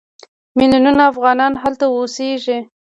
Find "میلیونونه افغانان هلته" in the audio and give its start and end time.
0.57-1.85